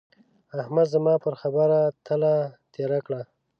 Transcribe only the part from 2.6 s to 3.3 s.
تېره کړه.